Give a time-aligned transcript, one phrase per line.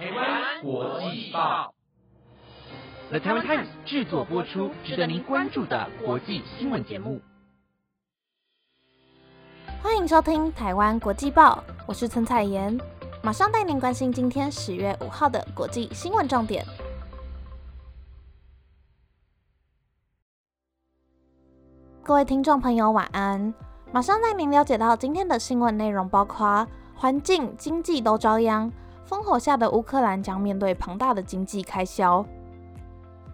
[0.00, 1.74] 台湾国际报
[3.10, 7.20] ，The Taiwan Times 制作播出，值得您关注的国际新闻节目。
[9.82, 12.80] 欢迎收听台湾国际报，我是陈彩妍，
[13.22, 16.64] 马上带您关心今天十月五号的国际新闻重点。
[22.02, 23.52] 各位听众朋友，晚安！
[23.92, 28.72] 马上带您了解到今天的新闻内容，包括环境、经济都遭殃，
[29.10, 32.24] 烽火下的乌克兰将面对庞大的经济开销；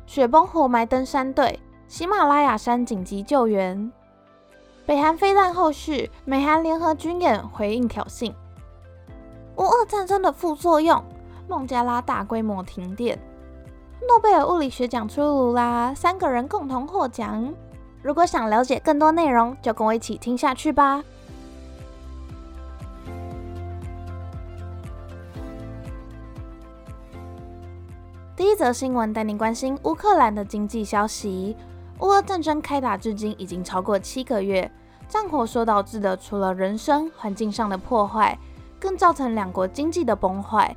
[0.07, 3.93] 雪崩活埋登山队，喜马拉雅山紧急救援；
[4.87, 8.33] 北韩飞弹后续，美韩联合军演回应挑衅；
[9.57, 11.05] 乌俄战争的副作用，
[11.47, 13.15] 孟加拉大规模停电；
[14.09, 17.53] 诺贝尔物理学奖出炉啦，三个人共同获奖。
[18.01, 21.05] 如果想了解更多内容，就跟我一起听下去吧。
[28.47, 31.57] 第一则新闻带您关心乌克兰的经济消息。
[31.99, 34.71] 乌俄战争开打至今已经超过七个月，
[35.09, 38.39] 战火所导致的除了人生环境上的破坏，
[38.79, 40.77] 更造成两国经济的崩坏。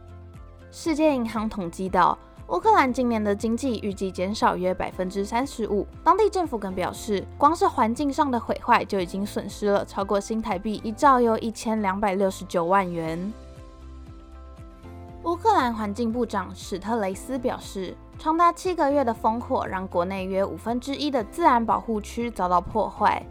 [0.72, 2.18] 世界银行统计到。
[2.48, 5.86] 乌克兰今年的经济预计减少约百分之三十五。
[6.04, 13.32] 当地政府更表示，光是环境上的毁坏就已经损失了超过新台币一兆又一千两百六十九万元。
[15.26, 23.22] 乌克兰环境部长史特雷斯表示，长达七个月的烽火让国内约五分之一的自然保护区遭到破坏，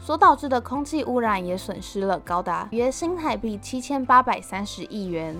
[0.00, 5.36] 所导致的空气污染也损失了高达约新台币七千八百三十亿元。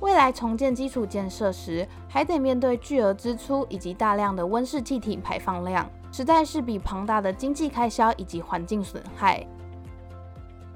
[0.00, 9.46] 未来重建基础建设时，还得面对巨额支出以及大量的温室气体排放量，实在是比庞大的经济开销以及环境损害。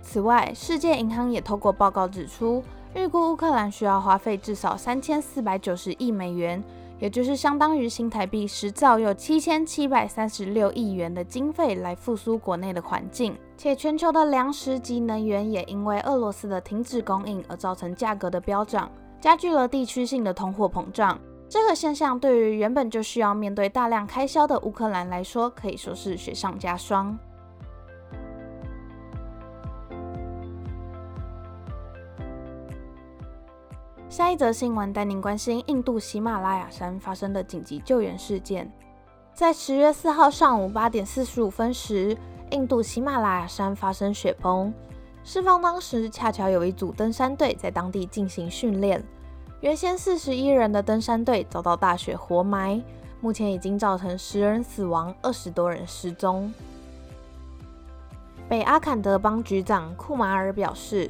[0.03, 2.63] 此外，世界银行也透过报告指出，
[2.94, 6.62] 预估乌克兰需要花费至少三千四百九十亿美元，
[6.98, 13.36] 也就是相当于新台币十兆又七千七百三十六亿元的经费来复苏国内的环境。
[13.57, 18.90] 且全球的粮食及能源也因为俄罗斯的停止供应而造成价格的飙涨。
[19.20, 21.18] 加剧了地区性的通货膨胀。
[21.48, 27.18] 这个现象对于原本就需要面对大量开销的乌克兰来说，可以说是雪上加霜。
[34.18, 38.68] 下一则新闻带您关心印度喜马拉雅山发生的紧急救援事件。
[39.33, 42.18] 在十月四号上午八点四十五分时，
[42.51, 44.74] 印度喜马拉雅山发生雪崩。
[45.23, 49.01] 事发当时，恰巧有一组登山队在当地进行训练。
[49.61, 52.83] 原先四十一人的登山队遭到大雪活埋，
[53.20, 56.52] 目前已经造成十人死亡，二十多人失踪。
[58.48, 61.08] 北阿坎德邦局长库马尔表示，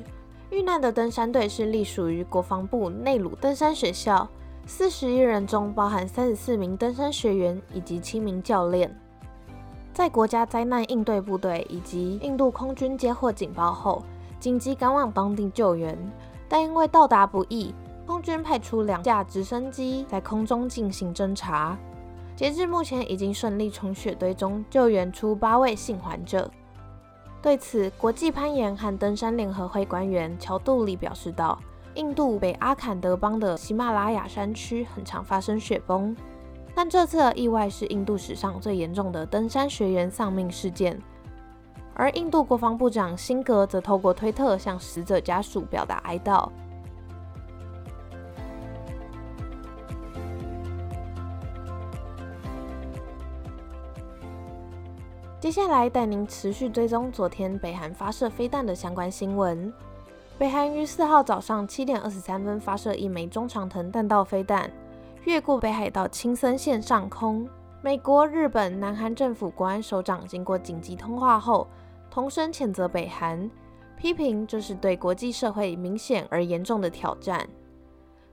[0.50, 4.26] 遇难的登山队是隶属于国防部内鲁登山学校，
[4.66, 8.90] 四十一人中包含三十四名登山学员以及七名教练。
[9.92, 14.02] 在国家灾难应对部队以及印度空军接获警报后，
[14.40, 15.96] 紧急赶往当地救援，
[16.48, 17.74] 但因为到达不易，
[18.06, 21.76] 空军派出两架直升机在空中进行侦察。
[22.34, 26.50] 截至目前，已经顺利从雪堆中救援出八位幸患者。
[27.40, 31.58] 对此，国际攀岩和登山联合会官员乔杜里表示道
[31.94, 36.16] ：“印度北阿坎德邦的喜马拉雅山区很常发生雪崩。”
[36.74, 41.00] 但这次的意外是印度史上最严重的登山学员丧命事件，
[41.94, 46.48] 而印度国防部长辛格则透过推特向死者家属表达哀悼。
[55.48, 59.72] 接下来带您持续追踪昨天北韩发射飞弹的相关新闻。
[60.36, 64.70] 北韩于四号早上七点二十三分发射一枚中长程弹道飞弹。
[65.24, 67.48] 越过北海道青森县上空，
[67.80, 71.66] 美国、日本、南韩政府国安首长经过紧急通话后，
[72.10, 73.50] 同声谴责北韩，
[73.96, 77.48] 批评这是对国际社会明显而严重的挑战。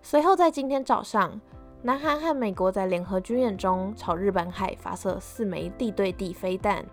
[0.02, 1.40] 随后，在今天早上，
[1.82, 6.84] 南韩和美国在联合军演中朝日本海发射四枚地对地飞弹，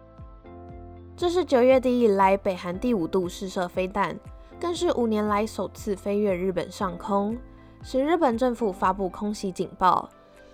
[1.23, 4.19] 这是九月底以来北韩第五度试射飞弹，
[4.61, 7.39] 更是五年来首次飞越日本上空。
[7.81, 10.11] 使日本政府发布空袭警报，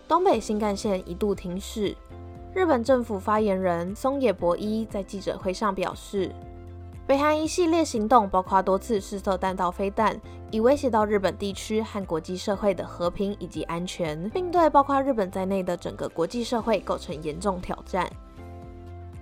[0.06, 1.96] 东北新干线一度停驶。
[2.52, 6.30] 日本政府发言人松野博一在记者会上表示，
[7.06, 10.20] 北韩一系列行动，包括多次试射弹道飞弹，
[10.50, 18.06] 已威胁到日本地区和国际社会的和平以及安全，并对包括日本在内的整个国际社会构成严重挑战。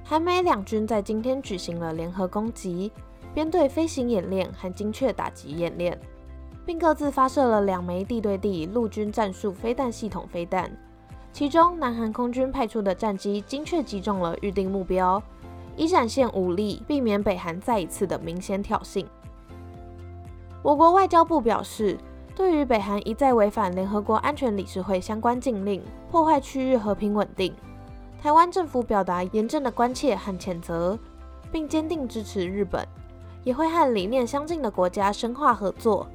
[0.08, 2.92] 韩美两军在今天举行了联合攻击、
[3.34, 5.98] 编队飞行演练和精确打击演练。
[6.64, 10.70] 并各自发射了两枚地对地陆军战术飞弹系统飞弹。
[11.32, 15.20] 其中，南韩空军派出的战机精确击中了预定目标，
[15.76, 19.04] 以展现武力，避免北韩再一次的明显挑衅。
[20.62, 21.98] 我国外交部表示，
[22.34, 27.52] 对于北韩一再违反联合国安全理事会相关禁令，破坏区域和平稳定，
[28.26, 30.98] 台湾政府表达严正的关切和谴责，
[31.52, 32.84] 并坚定支持日本，
[33.44, 36.08] 也会和理念相近的国家深化合作，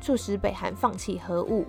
[0.00, 1.66] 促使北韩放弃核武。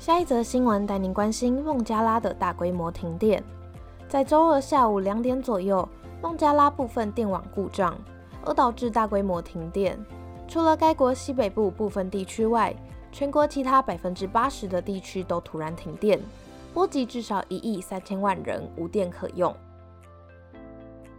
[0.00, 3.40] 下一则新闻带您关心孟加拉的大规模停电。
[4.08, 5.88] 在周二下午两点左右，
[6.20, 7.96] 孟加拉部分电网故障，
[8.44, 9.96] 而导致大规模停电。
[10.48, 12.74] 除了该国西北部部分地区外，
[13.12, 16.20] 全国其他百分之八十的地区都突然停电，
[16.72, 19.54] 波及至少一亿三千万人无电可用。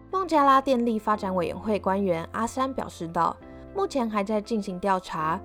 [0.09, 3.35] 孟加拉电力发展委员会官员阿山表示道
[3.75, 5.39] ：“目前还在进行调查，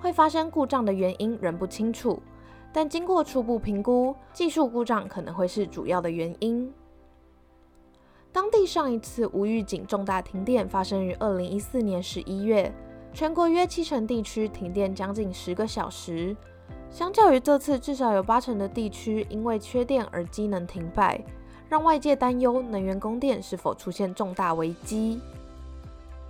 [0.00, 2.20] 会发生故障的原因仍不清楚。”
[2.72, 6.72] 但经过初步评估，技术故障可能会是主要的原因。
[8.30, 12.72] 当地上一次无预警重大停电发生于二零一四年十一月，
[13.12, 16.36] 全国约七成地区停电将近十个小时。
[16.90, 21.22] 相较于这次，至少有八成的地区因为缺电而机能停摆，
[21.68, 25.20] 让外界担忧能源供电是否出现重大危机。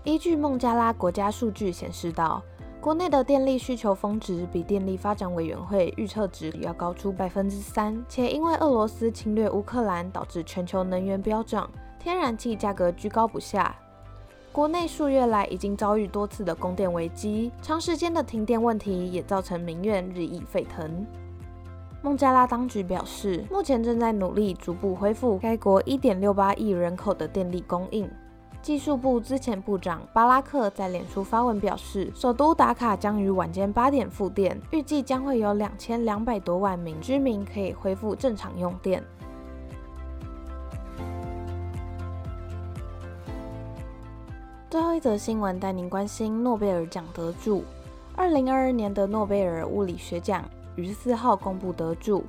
[0.05, 2.43] 依据孟加拉国家数据显示到。
[2.81, 13.75] 国内的电力需求峰值比电力发展委员会预测值要高出百分之三，且因为俄罗斯侵略乌克兰，导致全球能源飙涨，天然气价格居高不下。
[14.59, 21.07] 国内数月来已经遭遇多次的供电危机，长时间的停电问题也造成民怨日益沸腾。
[22.03, 28.11] 孟加拉当局表示，目前正在努力逐步恢复该国一点六八亿人口的电力供应。
[28.61, 39.01] 技术部之前部长巴拉克在脸书发文表示，首都达卡将于晚间八点复电，预计将会有两千两百多万名居民可以恢复正常用电。
[44.71, 47.65] 最后一则新闻带您关心诺贝尔奖得主，
[48.15, 50.45] 二零二二年的诺贝尔物理学奖
[50.77, 52.23] 于四号公布得主，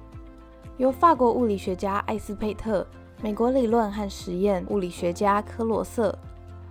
[0.77, 2.88] 由法国物理学家艾斯佩特。
[3.21, 6.18] 美国理论和实验物理学家科罗瑟、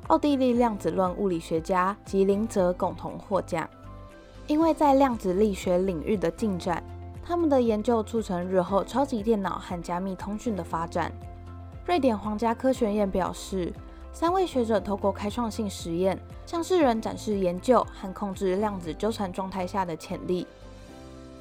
[0.07, 3.69] 奥地利量子论物理学家吉林泽共同获奖，
[4.47, 6.83] 因为在量子力学领域的进展，
[7.23, 11.13] 他们的研究促成日后超级电脑和加密通讯的发展。
[11.85, 13.71] 瑞典皇家科学院表示，
[14.13, 20.47] 三位学者透过开创性实验，向世人展示研究和控制量子纠缠状态下的潜力，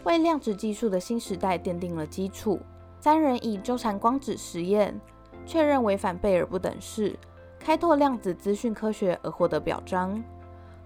[0.03, 2.59] 为量子技术的新时代奠定了基础。
[2.99, 4.99] 三人以纠缠光子实验
[5.45, 7.15] 确认违反贝尔不等式，
[7.59, 10.21] 开拓量子资讯科学而获得表彰。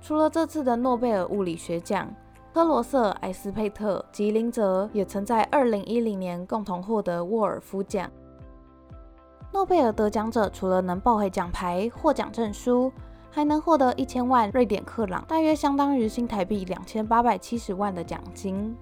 [0.01, 2.13] 除了这次的诺贝尔物理学奖，
[2.53, 8.09] 科罗瑟、埃斯佩特、吉林泽也曾在2010年共同获得沃尔夫奖。
[9.53, 12.91] 诺贝尔得奖者除了能抱回奖牌、获奖证书，
[13.29, 18.75] 还能获得一千万瑞典克朗，大约相当于新台币两千八百七十万的奖金。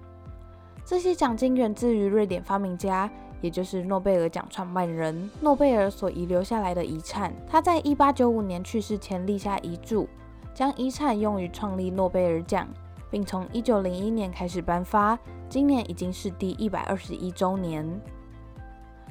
[0.84, 7.34] 这些奖金源自于瑞典发明家，也就是诺贝尔奖创办人诺贝尔所遗留下来的遗产。
[7.48, 10.08] 他在一八九五年去世前立下遗嘱，
[10.54, 12.68] 将遗产用于创立诺贝尔奖，
[13.10, 15.18] 并从一九零一年开始颁发。
[15.48, 18.00] 今年已经是第一百二十一周年。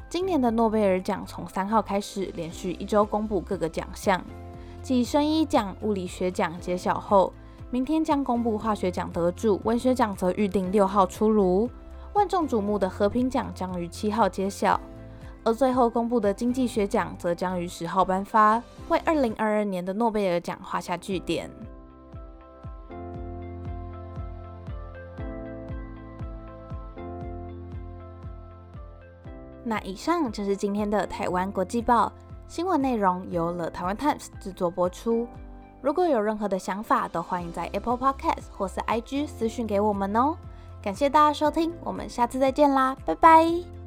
[0.09, 4.19] 今年的诺贝尔奖从三号开始，连续一周公布各个奖项，
[4.81, 7.31] 继生医奖、物理学奖揭晓后。
[7.69, 11.69] 明天将公布化学奖得主，文学奖则预定六号出炉。
[12.13, 14.81] 万众瞩目的和平奖将于七号揭晓，
[15.43, 21.47] 而最后公布的经济学奖则将于十号颁发，为二零二二年的诺贝尔奖画下句点。
[29.69, 32.11] 那以上就是今天的台湾国际报
[32.47, 35.27] 新闻内容，由了台湾 Times 制作播出。
[35.79, 40.35] 如果有任何的想法，都欢迎在 Apple Podcast 或是 IG 私讯给我们哦。
[40.81, 43.78] 感谢大家收听，我们下次再见啦，拜拜。